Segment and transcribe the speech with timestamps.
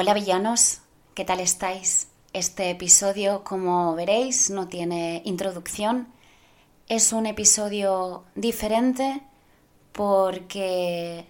[0.00, 0.82] Hola villanos,
[1.14, 2.06] ¿qué tal estáis?
[2.32, 6.06] Este episodio, como veréis, no tiene introducción.
[6.88, 9.22] Es un episodio diferente
[9.90, 11.26] porque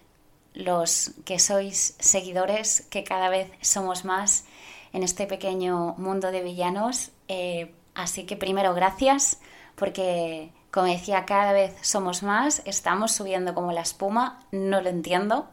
[0.52, 4.44] los que sois seguidores, que cada vez somos más
[4.92, 9.38] en este pequeño mundo de villanos, eh, así que primero gracias
[9.76, 15.48] porque, como decía, cada vez somos más, estamos subiendo como la espuma, no lo entiendo.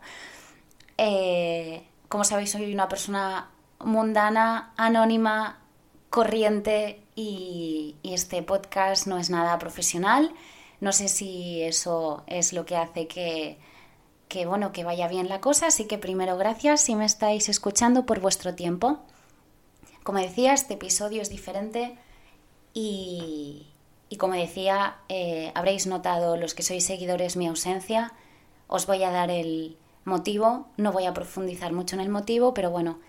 [0.98, 1.86] Eh,
[2.16, 5.60] como sabéis, soy una persona mundana, anónima,
[6.10, 10.34] corriente y, este podcast no es nada profesional.
[10.80, 13.58] No sé si eso es lo que hace que,
[14.30, 18.06] que, bueno, que vaya bien la cosa, así que primero gracias si me estáis escuchando
[18.06, 19.00] por vuestro tiempo.
[20.04, 21.98] Como decía, este episodio es diferente
[22.74, 23.68] y,
[24.18, 28.14] como decía, eh, habréis notado los que sois seguidores mi ausencia.
[28.68, 32.72] Os voy a dar el motivo, no voy a profundizar mucho en el motivo, pero
[32.72, 33.00] bueno,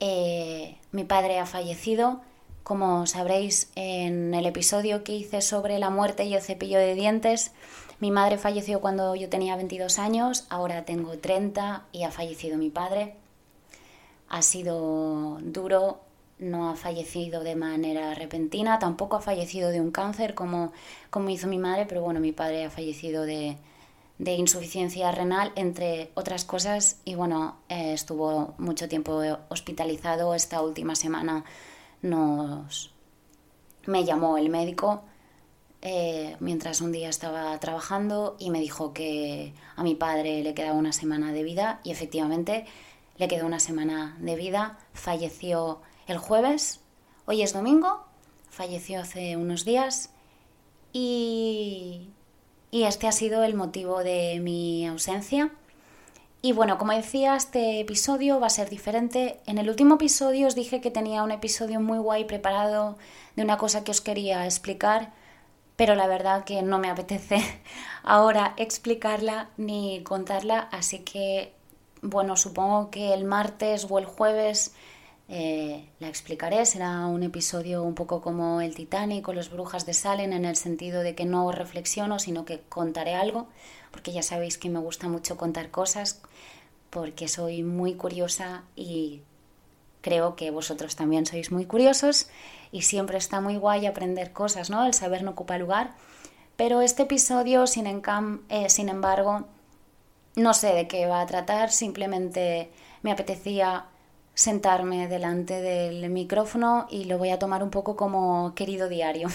[0.00, 2.20] eh, mi padre ha fallecido.
[2.62, 7.52] Como sabréis en el episodio que hice sobre la muerte y el cepillo de dientes,
[8.00, 12.70] mi madre falleció cuando yo tenía 22 años, ahora tengo 30 y ha fallecido mi
[12.70, 13.14] padre.
[14.28, 16.00] Ha sido duro,
[16.38, 20.72] no ha fallecido de manera repentina, tampoco ha fallecido de un cáncer como,
[21.10, 23.56] como hizo mi madre, pero bueno, mi padre ha fallecido de,
[24.18, 30.34] de insuficiencia renal, entre otras cosas, y bueno, eh, estuvo mucho tiempo hospitalizado.
[30.34, 31.44] Esta última semana
[32.02, 32.92] nos
[33.86, 35.04] me llamó el médico
[35.82, 40.76] eh, mientras un día estaba trabajando y me dijo que a mi padre le quedaba
[40.76, 41.80] una semana de vida.
[41.84, 42.66] Y efectivamente
[43.18, 44.78] le quedó una semana de vida.
[44.92, 46.80] Falleció el jueves,
[47.26, 48.04] hoy es domingo,
[48.50, 50.10] falleció hace unos días.
[50.92, 52.10] Y,
[52.70, 55.50] y este ha sido el motivo de mi ausencia.
[56.42, 59.40] Y bueno, como decía, este episodio va a ser diferente.
[59.46, 62.96] En el último episodio os dije que tenía un episodio muy guay preparado
[63.34, 65.12] de una cosa que os quería explicar,
[65.76, 67.38] pero la verdad que no me apetece
[68.04, 71.52] ahora explicarla ni contarla, así que
[72.02, 74.74] bueno, supongo que el martes o el jueves
[75.28, 79.92] eh, la explicaré, será un episodio un poco como el Titanic o los Brujas de
[79.92, 83.48] Salem en el sentido de que no reflexiono, sino que contaré algo,
[83.90, 86.20] porque ya sabéis que me gusta mucho contar cosas,
[86.90, 89.22] porque soy muy curiosa y
[90.00, 92.28] creo que vosotros también sois muy curiosos
[92.70, 94.86] y siempre está muy guay aprender cosas, ¿no?
[94.86, 95.94] El saber no ocupa lugar.
[96.56, 99.46] Pero este episodio, sin, eh, sin embargo,
[100.36, 102.70] no sé de qué va a tratar, simplemente
[103.02, 103.86] me apetecía
[104.36, 109.28] sentarme delante del micrófono y lo voy a tomar un poco como querido diario.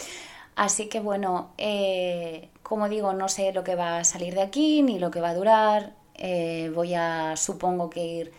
[0.56, 4.82] Así que bueno, eh, como digo, no sé lo que va a salir de aquí
[4.82, 5.92] ni lo que va a durar.
[6.14, 8.32] Eh, voy a, supongo que ir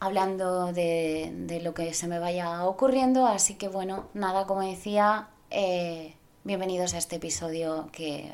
[0.00, 3.26] hablando de, lo que se me vaya ocurriendo.
[3.26, 8.32] Así que bueno, nada, como decía, eh, bienvenidos a este episodio que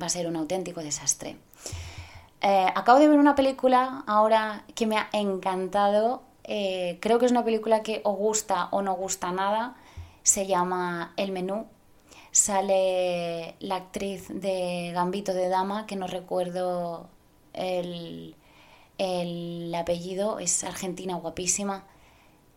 [0.00, 1.38] va a ser un auténtico desastre.
[2.42, 7.44] acabo de ver una película ahora que me ha encantado eh, creo que es una
[7.44, 9.76] película que o gusta o no gusta nada.
[10.22, 11.66] Se llama El Menú.
[12.32, 17.08] Sale la actriz de Gambito de Dama, que no recuerdo
[17.52, 18.34] el,
[19.74, 21.84] apellido, es argentina, guapísima,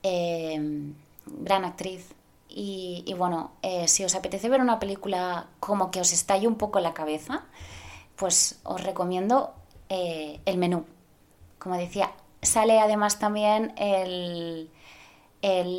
[0.04, 2.14] em, gran actriz.
[2.50, 6.80] Y, bueno, eh, si os apetece ver una película como que os estalle un poco
[6.80, 7.46] la cabeza,
[8.16, 9.54] pues os recomiendo
[9.90, 10.86] eh, El Menú.
[11.60, 14.70] Como decía, Sale además también el,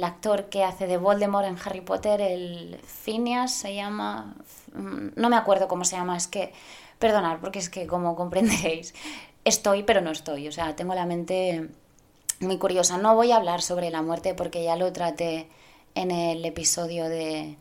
[0.03, 4.37] actor que hace de Voldemort en Harry Potter, el Phineas se llama,
[4.75, 6.53] mm, no me acuerdo cómo se llama, es que,
[6.99, 8.95] perdonad, porque es que como comprenderéis,
[9.45, 11.69] estoy pero no estoy, o sea, tengo la mente
[12.41, 12.99] muy curiosa.
[12.99, 15.49] No voy a hablar sobre la muerte porque ya lo traté
[15.95, 17.57] en el episodio de,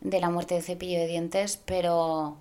[0.00, 2.36] la muerte de cepillo de dientes, pero,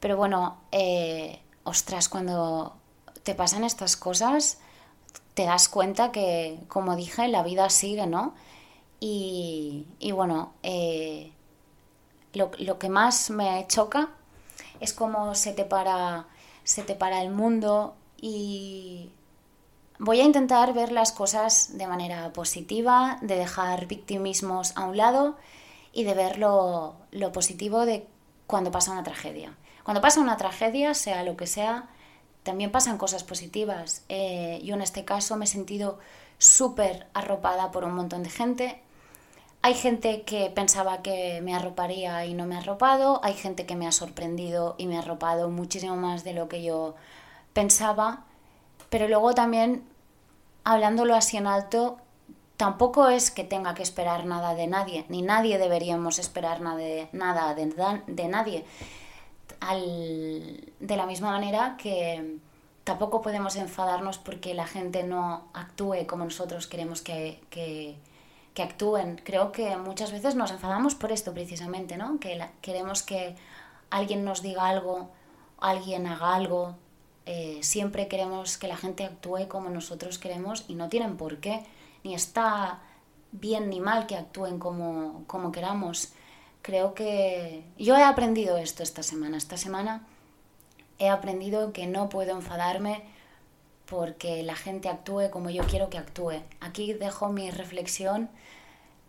[0.00, 2.74] pero bueno, eh, ostras, cuando
[3.22, 4.58] te pasan estas cosas
[5.34, 8.34] te das cuenta que, como dije, la vida sigue, ¿no?
[9.00, 11.32] Y, bueno, eh,
[12.34, 14.10] lo, que más me choca
[14.78, 16.26] es cómo se te para,
[16.62, 19.10] se te para el mundo y
[19.98, 25.36] voy a intentar ver las cosas de manera positiva, de dejar victimismos a un lado
[25.92, 28.06] y de ver lo, lo positivo de
[28.46, 29.56] cuando pasa una tragedia.
[29.82, 31.88] Cuando pasa una tragedia, sea lo que sea,
[32.42, 34.04] también pasan cosas positivas.
[34.08, 35.98] Eh, yo en este caso me he sentido
[36.38, 38.82] súper arropada por un montón de gente.
[39.62, 43.20] Hay gente que pensaba que me arroparía y no me ha arropado.
[43.22, 46.62] Hay gente que me ha sorprendido y me ha arropado muchísimo más de lo que
[46.62, 46.96] yo
[47.52, 48.24] pensaba.
[48.90, 49.84] Pero luego también,
[50.64, 51.98] hablándolo así en alto,
[52.56, 57.54] tampoco es que tenga que esperar nada de nadie, ni nadie deberíamos esperar nada nada
[57.54, 58.64] de, nadie.
[59.70, 62.38] De la misma manera que
[62.84, 67.96] tampoco podemos enfadarnos porque la gente no actúe como nosotros queremos que, que,
[68.62, 69.20] actúen.
[69.24, 72.18] Creo que muchas veces nos enfadamos por esto precisamente, ¿no?
[72.18, 73.36] Que queremos que
[73.90, 75.10] alguien nos diga algo,
[75.60, 76.76] alguien haga algo.
[77.24, 81.64] Eh, siempre queremos que la gente actúe como nosotros queremos y no tienen por qué.
[82.04, 82.80] Ni está
[83.30, 86.12] bien ni mal que actúen como, como queramos.
[86.62, 89.36] Creo que yo he aprendido esto esta semana.
[89.36, 90.06] Esta semana
[90.98, 93.02] he aprendido que no puedo enfadarme
[93.86, 96.40] porque la gente actúe como yo quiero que actúe.
[96.60, 98.30] Aquí dejo mi reflexión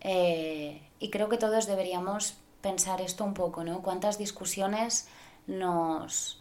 [0.02, 3.82] eh, y creo que todos deberíamos pensar esto un poco, ¿no?
[3.82, 5.08] ¿Cuántas discusiones
[5.48, 6.40] nos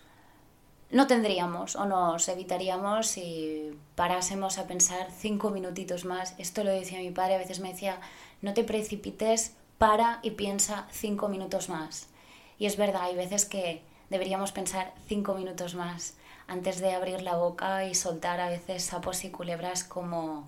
[0.91, 6.35] no tendríamos o nos evitaríamos si parásemos a pensar cinco minutitos más?
[6.39, 8.01] Esto lo decía mi padre, a veces me decía,
[8.41, 12.07] no te precipites, para y piensa cinco minutos más.
[12.57, 16.15] Y es verdad, hay veces que deberíamos pensar cinco minutos más
[16.47, 20.47] antes de abrir la boca y soltar a veces sapos y culebras como,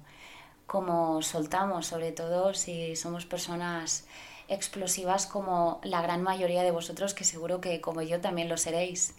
[0.69, 4.07] como soltamos, sobre todo si somos personas
[4.47, 9.17] explosivas como la gran mayoría de vosotros, que seguro que como yo también lo seréis.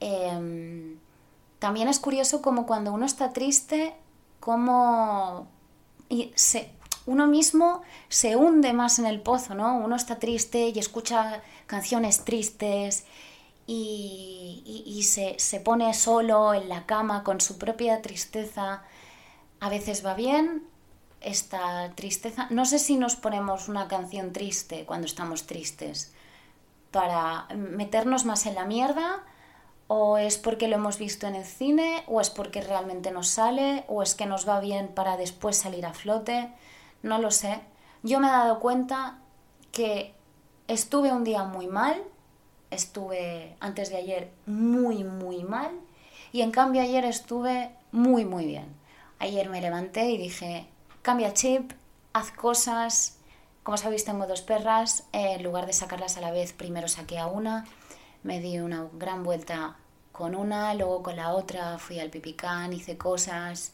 [0.00, 0.98] Em,
[1.58, 3.94] también es curioso como cuando uno está triste,
[4.40, 5.48] como
[6.10, 6.70] y se,
[7.08, 9.78] uno mismo se hunde más en el pozo, ¿no?
[9.78, 13.06] Uno está triste y escucha canciones tristes
[13.66, 18.82] y, se, pone solo en la cama con su propia tristeza.
[19.58, 20.64] A veces va bien
[21.22, 22.46] esta tristeza.
[22.50, 26.12] No sé si nos ponemos una canción triste cuando estamos tristes
[26.90, 29.24] para meternos más en la mierda
[29.86, 33.84] o es porque lo hemos visto en el cine o es porque realmente nos sale
[33.88, 36.52] o es que nos va bien para después salir a flote.
[37.02, 37.60] No lo sé.
[38.02, 39.18] Yo me he dado cuenta
[39.72, 40.14] que
[40.66, 42.02] estuve un día muy mal
[42.70, 45.70] estuve antes de ayer muy, muy mal
[46.32, 48.66] y en cambio ayer estuve muy, muy bien.
[49.18, 50.66] Ayer me levanté y dije,
[51.02, 51.72] cambia chip,
[52.12, 53.18] haz cosas.
[53.62, 55.04] Como sabéis, tengo dos perras.
[55.12, 57.64] en lugar de sacarlas a la vez, primero saqué a una.
[58.22, 59.76] Me di una gran vuelta
[60.12, 63.72] con una, luego con la otra fui al pipicán, hice cosas.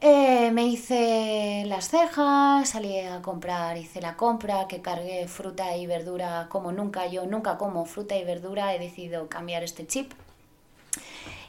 [0.00, 5.86] Eh, me hice las cejas, salí a comprar, hice la compra, que cargué fruta y
[5.86, 7.06] verdura como nunca.
[7.08, 10.12] Yo nunca como fruta y verdura, he decidido cambiar este chip.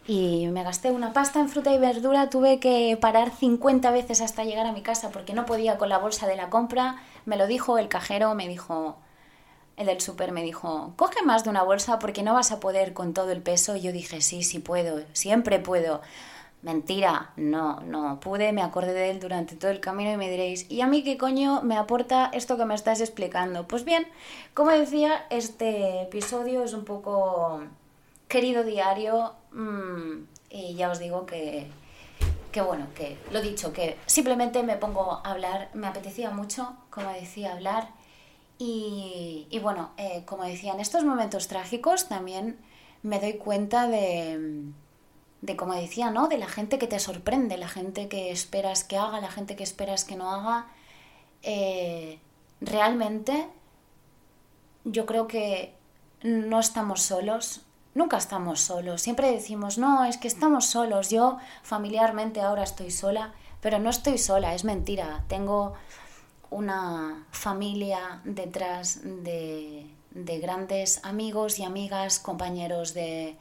[0.07, 4.44] Y me gasté una pasta en fruta y verdura, tuve que parar 50 veces hasta
[4.44, 6.96] llegar a mi casa porque no podía con la bolsa de la compra.
[7.25, 8.98] Me lo dijo el cajero, me dijo,
[9.78, 12.94] el del súper me dijo, coge más de una bolsa porque no vas a poder
[12.94, 13.75] con todo el peso.
[13.75, 16.01] Y yo dije, sí, sí puedo, siempre puedo.
[16.61, 18.19] Mentira, no, no.
[18.19, 21.03] Pude, me acordé de él durante todo el camino y me diréis, ¿y a mí
[21.03, 23.65] qué coño me aporta esto que me estás explicando?
[23.65, 24.06] Pues bien,
[24.53, 27.63] como decía, este episodio es un poco
[28.27, 31.67] querido diario mm, y ya os digo que,
[32.51, 37.09] que, bueno, que lo dicho, que simplemente me pongo a hablar, me apetecía mucho, como
[37.13, 37.89] decía, hablar.
[38.62, 42.59] Y, bueno, eh, como decía, en estos momentos trágicos también
[43.01, 44.73] me doy cuenta de
[45.41, 46.27] de como decía, ¿no?
[46.27, 49.63] De la gente que te sorprende, la gente que esperas que haga, la gente que
[49.63, 50.68] esperas que no haga.
[51.44, 52.19] Eh,
[52.60, 53.48] realmente
[54.84, 55.75] yo creo que
[56.22, 57.62] no estamos solos,
[57.96, 59.01] nunca estamos solos.
[59.01, 61.10] Siempre decimos, no, es que estamos solos.
[61.10, 65.24] Yo familiarmente ahora estoy sola, pero no estoy sola, es mentira.
[65.29, 65.74] Tengo
[66.50, 73.38] una familia detrás de, de grandes amigos y amigas, compañeros de,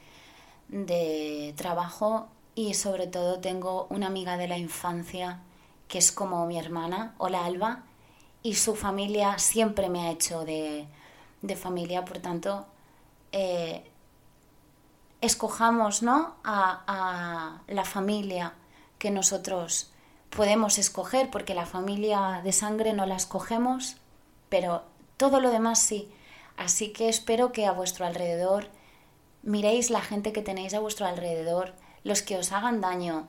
[0.69, 5.41] de trabajo y sobre todo tengo una amiga de la infancia
[5.89, 7.85] que es como mi hermana, hola Alba,
[8.43, 10.87] y su familia siempre me ha hecho de,
[11.57, 12.67] familia, por tanto,
[13.33, 13.91] eh,
[15.21, 16.37] escojamos ¿no?
[16.45, 18.55] A, a, la familia
[18.99, 19.91] que nosotros
[20.31, 23.97] podemos escoger, porque la familia de sangre no la escogemos,
[24.49, 24.83] pero
[25.17, 26.11] todo lo demás sí.
[26.57, 28.69] Así que espero que a vuestro alrededor
[29.43, 33.29] miréis la gente que tenéis a vuestro alrededor, los que os hagan daño,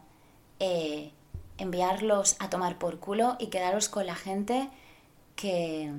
[0.59, 1.11] eh,
[1.57, 4.69] enviarlos a tomar por culo y quedaros con la gente
[5.35, 5.91] que,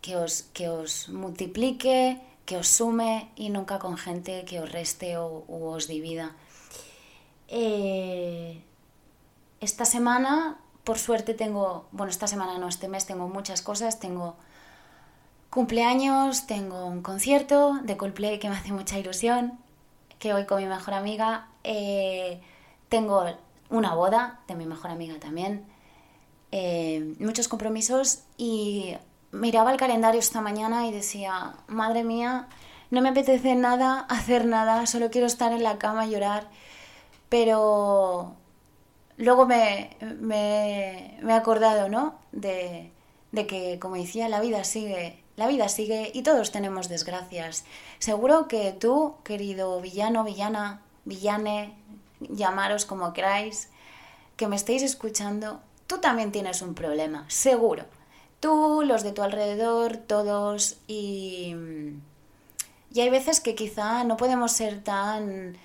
[0.00, 5.16] que, os, que os multiplique, que os sume y nunca con gente que os reste
[5.16, 6.34] o, os divida.
[7.48, 8.62] Eh,
[9.60, 14.36] esta semana, por suerte, tengo, bueno, esta semana no, este mes tengo muchas cosas, tengo
[15.50, 19.58] Cumpleaños, tengo un concierto de Coldplay que me hace mucha ilusión,
[20.18, 21.48] que voy con mi mejor amiga.
[21.64, 22.40] Eh,
[22.88, 23.24] tengo
[23.70, 25.64] una boda de mi mejor amiga también.
[26.52, 28.96] eh, muchos compromisos y
[29.32, 32.48] miraba el calendario esta mañana y decía, madre mía,
[32.90, 36.48] no me apetece nada hacer nada, solo quiero estar en la cama y llorar.
[37.28, 38.36] Pero
[39.18, 42.16] luego me, me, he acordado, ¿no?
[42.32, 42.92] De,
[43.32, 47.64] de que, como decía, la vida sigue, la vida sigue y todos tenemos desgracias.
[48.00, 51.76] Seguro que tú, querido villano, villana, villane,
[52.18, 53.70] llamaros como queráis,
[54.36, 57.84] que me estéis escuchando, tú también tienes un problema, seguro.
[58.40, 61.54] Tú, los de tu alrededor, todos y...
[62.92, 65.56] Y hay veces que quizá no podemos ser tan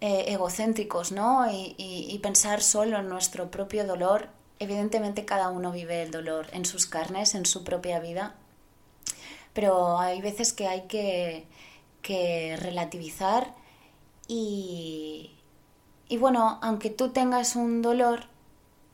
[0.00, 1.50] eh, egocéntricos, ¿no?
[1.50, 4.28] Y, y, pensar solo en nuestro propio dolor.
[4.60, 8.36] Evidentemente cada uno vive el dolor en sus carnes, en su propia vida.
[9.58, 11.44] Pero hay veces que hay que,
[12.00, 13.56] que relativizar
[14.28, 15.32] y,
[16.08, 18.26] y bueno, aunque tú tengas un dolor,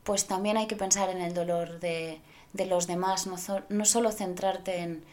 [0.04, 2.18] pues también hay que pensar en el dolor de,
[2.54, 3.36] de los demás, no,
[3.68, 5.04] no solo centrarte en,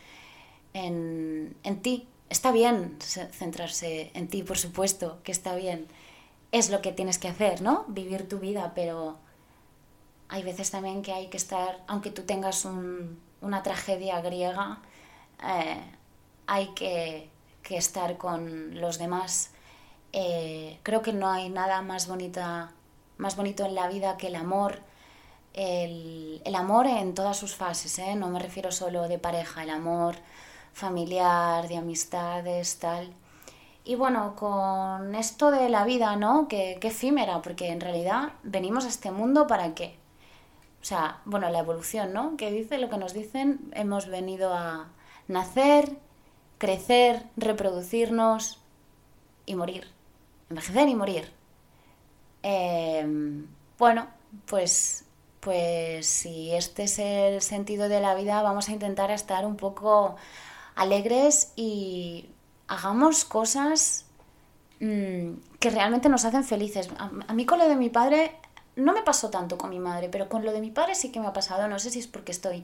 [0.73, 2.07] en, en ti.
[2.29, 5.85] Está bien centrarse en ti, por supuesto, que está bien.
[6.53, 7.83] Es lo que tienes que hacer, ¿no?
[7.89, 9.17] Vivir tu vida, pero
[10.29, 14.79] hay veces también que hay que estar, aunque tú tengas un, una tragedia griega,
[15.43, 15.81] eh,
[16.47, 17.29] hay que,
[17.69, 19.51] estar con los demás.
[20.11, 22.73] Eh, creo que no hay nada más, bonita,
[23.17, 24.79] más bonito en la vida que el amor,
[25.53, 28.15] el, el amor en todas sus fases, ¿eh?
[28.15, 30.17] no me refiero solo de pareja, el amor
[30.73, 33.13] familiar, de amistades, tal.
[33.83, 36.47] Y bueno, con esto de la vida, ¿no?
[36.47, 39.95] Que, efímera, porque en realidad venimos a este mundo para qué.
[40.81, 42.37] O sea, bueno, la evolución, ¿no?
[42.37, 44.87] Que dice lo que nos dicen, hemos venido a
[45.27, 45.97] nacer,
[46.57, 48.59] crecer, reproducirnos
[49.45, 49.87] y morir.
[50.49, 51.31] Envejecer y morir.
[52.43, 53.47] Em,
[53.77, 54.07] bueno,
[54.45, 55.05] pues
[55.41, 60.15] pues si este es el sentido de la vida, vamos a intentar estar un poco
[60.75, 62.29] alegres y
[62.67, 64.05] hagamos cosas
[64.79, 66.89] mm, que realmente nos hacen felices.
[66.97, 68.35] A, mí con lo de mi padre
[68.75, 71.19] no me pasó tanto con mi madre, pero con lo de mi padre sí que
[71.19, 71.67] me ha pasado.
[71.67, 72.63] No sé si es porque estoy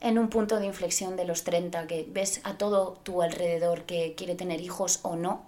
[0.00, 4.14] en un punto de inflexión de los 30, que ves a todo tu alrededor que
[4.14, 5.42] quiere tener hijos o no.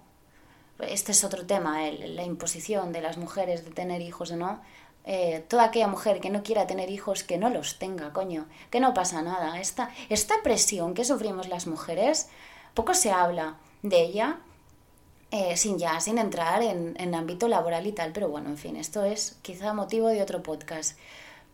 [0.79, 4.61] Este es otro tema, la imposición de las mujeres de tener hijos o no.
[5.05, 8.81] Eh, toda aquella mujer que no quiera tener hijos, que no los tenga, coño, que
[8.81, 9.61] no pasa nada.
[9.61, 12.29] Esta, esta presión que sufrimos las mujeres,
[12.75, 14.41] poco se habla de ella,
[15.31, 18.77] eh, sin ya, sin entrar en, en ámbito laboral y tal, pero bueno, en fin,
[18.77, 20.99] esto es quizá motivo de otro podcast.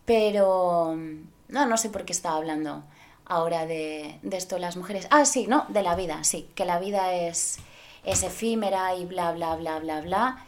[0.05, 0.95] Pero
[1.47, 2.83] no, no sé por qué estaba hablando
[3.25, 5.07] ahora de, de esto las mujeres.
[5.09, 7.57] Ah, sí, no, de la vida, sí, que la vida es,
[8.03, 10.45] es efímera y bla, bla, bla, bla, bla.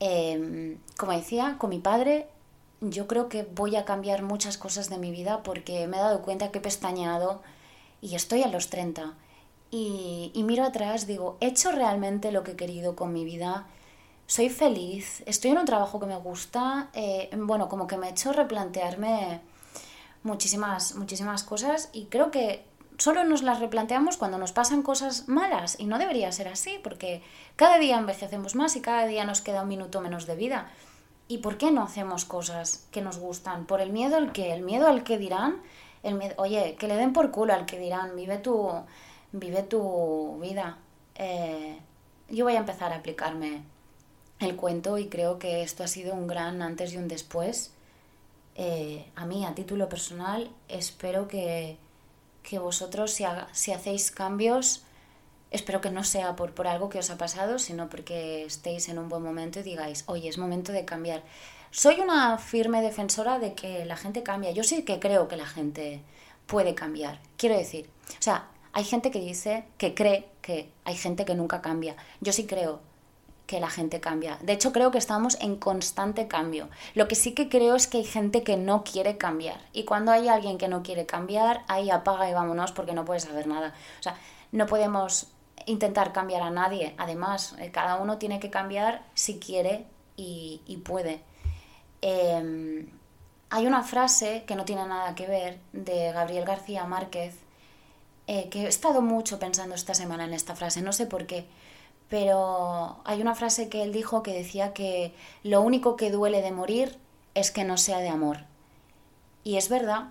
[0.00, 2.28] Em, como decía, con mi padre
[2.80, 6.22] yo creo que voy a cambiar muchas cosas de mi vida porque me he dado
[6.22, 7.42] cuenta que he pestañeado
[8.00, 9.14] y estoy a los 30.
[9.70, 13.66] Y, miro atrás, digo, ¿he hecho realmente lo que he querido con mi vida?
[14.30, 15.22] ¿Soy feliz?
[15.24, 16.90] ¿Estoy en un trabajo que me gusta?
[16.92, 19.40] Eh, bueno, como que me he hecho replantearme
[20.22, 22.62] muchísimas, muchísimas cosas y creo que
[22.98, 27.22] solo nos las replanteamos cuando nos pasan cosas malas y no debería ser así porque
[27.56, 30.70] cada día envejecemos más y cada día nos queda un minuto menos de vida.
[31.26, 33.64] ¿Y por qué no hacemos cosas que nos gustan?
[33.64, 34.52] ¿Por el miedo al que?
[34.52, 35.62] ¿El miedo al que dirán?
[36.02, 38.70] El miedo, oye, que le den por culo al que dirán, vive tu,
[39.32, 40.76] vive tu vida.
[41.14, 41.78] Eh,
[42.28, 43.62] yo voy a empezar a aplicarme
[44.40, 47.72] el cuento y creo que esto ha sido un gran antes y un después.
[48.54, 51.76] Eh, a mí, a título personal, espero que,
[52.42, 54.82] que vosotros, si, si hacéis cambios,
[55.50, 58.98] Espero que no sea por, por algo que os ha pasado, sino porque estéis en
[58.98, 61.22] un buen momento y digáis, oye, es momento de cambiar.
[61.70, 64.50] Soy una firme defensora de que la gente cambia.
[64.50, 66.02] Yo sí que creo que la gente
[66.46, 67.20] puede cambiar.
[67.38, 71.62] Quiero decir, o sea, hay gente que dice, que cree que hay gente que nunca
[71.62, 71.96] cambia.
[72.20, 72.80] Yo sí creo
[73.48, 74.38] que la gente cambia.
[74.42, 76.68] De hecho, creo que estamos en constante cambio.
[76.94, 79.58] Lo que sí que creo es que hay gente que no quiere cambiar.
[79.72, 83.22] Y cuando hay alguien que no quiere cambiar, ahí apaga y vámonos porque no puedes
[83.24, 83.72] saber nada.
[83.98, 84.16] O sea,
[84.52, 85.28] no podemos
[85.64, 86.94] intentar cambiar a nadie.
[86.98, 91.22] Además, eh, cada uno tiene que cambiar si quiere y, puede.
[92.02, 92.86] Em,
[93.48, 97.34] hay una frase que no tiene nada que ver de Gabriel García Márquez,
[98.26, 101.46] eh, que he estado mucho pensando esta semana en esta frase, no sé por qué,
[102.08, 106.52] pero hay una frase que él dijo que decía que lo único que duele de
[106.52, 106.98] morir
[107.34, 108.38] es que no sea de amor.
[109.44, 110.08] Y es verdad,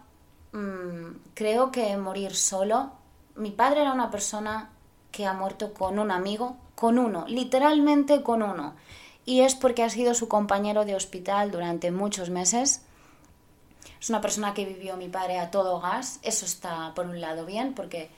[0.52, 2.92] mm, creo que morir solo,
[3.36, 4.70] mi padre era una persona
[5.12, 8.76] que ha muerto con un amigo, con uno, literalmente con uno.
[9.26, 12.84] Y es porque ha sido su compañero de hospital durante muchos meses.
[14.00, 17.46] es una persona que vivió mi padre a todo gas, eso está por un lado
[17.46, 18.12] bien, porque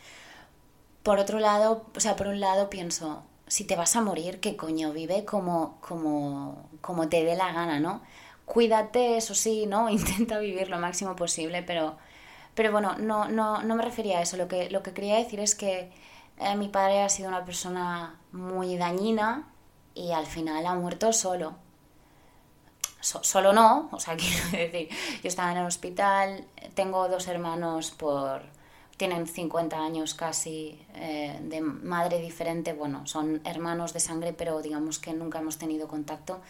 [1.03, 4.55] por otro lado, o sea, por un lado pienso, si te vas a morir, ¿qué
[4.55, 4.93] coño?
[4.93, 8.01] Vive como, como, como te dé la gana, ¿no?
[8.45, 9.89] Cuídate, eso sí, ¿no?
[9.99, 11.97] Intenta vivir lo máximo posible, pero,
[12.55, 14.37] pero bueno, no, no, no me refería a eso.
[14.37, 15.91] Lo que, lo que quería decir es que
[16.39, 19.47] eh, mi padre ha sido una persona muy dañina
[19.95, 21.55] y al final ha muerto solo.
[23.01, 24.89] solo no, o sea, quiero decir,
[25.23, 28.43] yo estaba en el hospital, tengo dos hermanos por,
[28.99, 34.99] tienen 50 años casi eh, de madre diferente, bueno, son hermanos de sangre, pero digamos
[34.99, 36.41] que nunca hemos tenido contacto.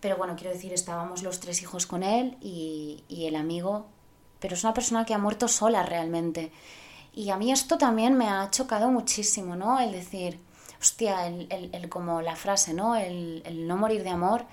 [0.00, 3.86] Pero bueno, quiero decir, estábamos los tres hijos con él y, y el amigo,
[4.40, 6.50] pero es una persona que ha muerto sola realmente.
[7.14, 9.78] Y a mí esto también me ha chocado muchísimo, ¿no?
[9.78, 10.40] El decir,
[10.80, 12.96] hostia, el, el, como la frase, ¿no?
[12.96, 14.44] El, el no morir de amor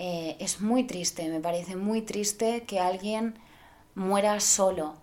[0.00, 3.38] eh, es muy triste, me parece muy triste que alguien
[3.94, 4.96] muera solo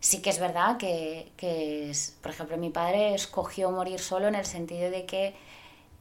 [0.00, 1.32] sí que es verdad que,
[2.22, 5.34] por ejemplo, mi padre escogió morir solo en el sentido de que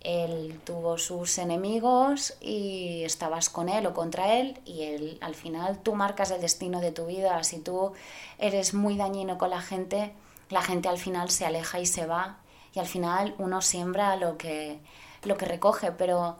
[0.01, 5.79] él tuvo sus enemigos y estabas con él o contra él y él, al final
[5.79, 7.43] tú marcas el destino de tu vida.
[7.43, 7.91] Si tú
[8.37, 10.13] eres muy dañino con la gente,
[10.49, 12.37] la gente al final se aleja y se va.
[12.73, 14.79] Y al final uno siembra lo que,
[15.23, 16.37] lo que recoge, pero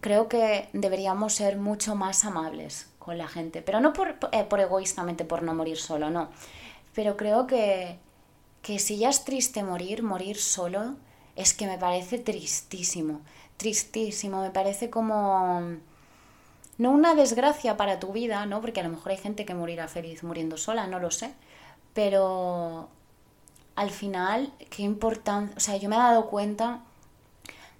[0.00, 4.60] creo que deberíamos ser mucho más amables con la gente, pero no por, eh, por
[4.60, 6.28] egoístamente por no morir solo, no
[6.94, 7.98] pero creo que,
[8.62, 10.96] que si ya es triste morir, morir solo,
[11.36, 13.20] es que me parece tristísimo,
[13.56, 15.76] tristísimo, me parece como
[16.78, 18.60] no una desgracia para tu vida, ¿no?
[18.60, 21.32] Porque a lo mejor hay gente que morirá feliz muriendo sola, no lo sé,
[21.94, 22.88] pero
[23.76, 26.82] al final, qué importante, o sea, yo me he dado cuenta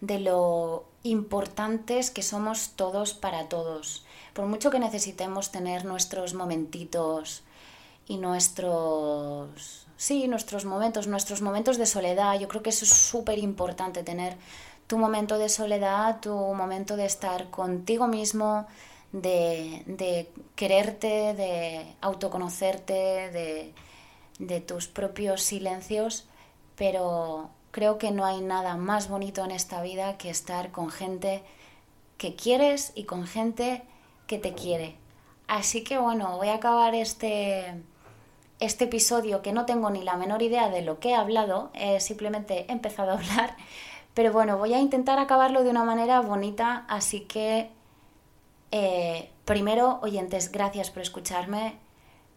[0.00, 4.04] de lo importantes que somos todos para todos.
[4.33, 7.42] Por mucho que necesitemos tener nuestros momentitos
[8.12, 12.39] y nuestros, sí, nuestros momentos, nuestros momentos de soledad.
[12.39, 14.37] Yo creo que eso es súper importante, tener
[14.87, 18.67] tu momento de soledad, tu momento de estar contigo mismo,
[19.13, 23.73] de, de quererte, de autoconocerte, de,
[24.39, 26.26] de tus propios silencios,
[26.76, 31.43] pero creo que no hay nada más bonito en esta vida que estar con gente
[32.19, 33.84] que quieres y con gente
[34.26, 34.97] que te quiere.
[35.49, 37.82] Así que bueno, voy a acabar este,
[38.60, 42.67] este episodio que no tengo ni la menor idea de lo que he hablado, simplemente
[42.69, 43.56] he empezado a hablar,
[44.15, 47.71] pero bueno, voy a intentar acabarlo de una manera bonita, así que
[48.75, 51.76] eh, primero, oyentes, gracias por escucharme,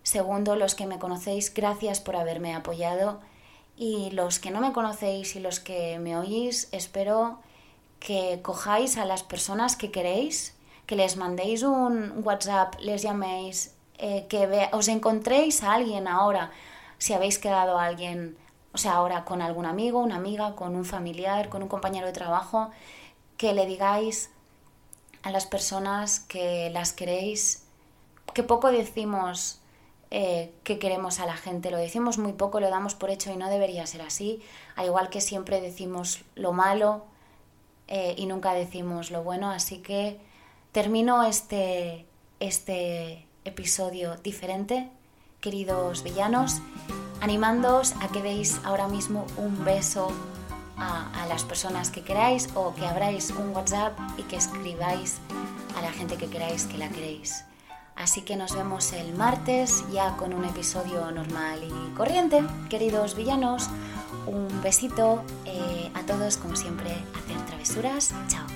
[0.04, 3.22] segundo, los que me conocéis, gracias por haberme apoyado.
[3.78, 7.40] Y los que no me conocéis y los que me oís, espero
[8.00, 14.26] que cojáis a las personas que queréis, que les mandéis un WhatsApp, les llaméis, eh,
[14.28, 16.52] que os encontréis a alguien ahora,
[16.98, 18.38] si habéis quedado a alguien,
[18.74, 22.14] o sea, ahora con algún amigo, una amiga, con un familiar, con un compañero de
[22.14, 22.72] trabajo,
[23.38, 24.32] que le digáis
[25.24, 27.64] a las personas que las queréis,
[28.34, 29.60] que poco decimos
[30.12, 33.38] eh, que queremos a la gente, lo decimos muy poco, lo damos por hecho y
[33.38, 34.42] no debería ser así,
[34.76, 37.06] al igual que siempre decimos lo malo
[37.88, 40.20] eh, y nunca decimos lo bueno, así que
[40.72, 42.06] termino este,
[42.40, 44.90] este episodio diferente,
[45.40, 46.62] queridos villanos,
[47.22, 50.12] animándoos a que deis ahora mismo un beso
[50.78, 55.20] a, las personas que queráis o que abráis un WhatsApp y que escribáis
[55.78, 57.46] a la gente que queráis que la queréis.
[57.96, 63.70] Así que nos vemos el martes ya con un episodio normal y corriente, queridos villanos.
[64.28, 68.14] Un besito eh, a todos, como siempre, hacer travesuras.
[68.28, 68.55] Chao.